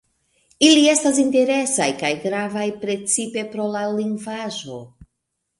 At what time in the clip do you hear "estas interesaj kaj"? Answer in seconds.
0.93-2.11